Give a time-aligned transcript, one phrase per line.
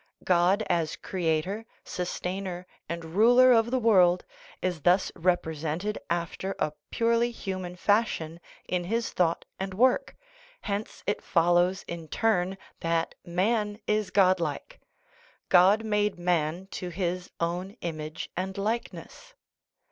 [0.23, 4.25] God, as creator, sustainer, and ruler of the world,
[4.59, 10.15] is thus represented after a purely human fashion in his thought and work.
[10.61, 14.81] Hence it follows, in turn, that man is godlike.
[15.15, 19.35] * God made man to His own image and likeness.